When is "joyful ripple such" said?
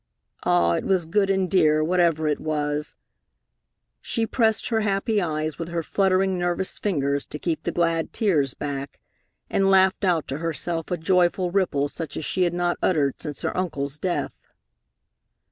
10.97-12.17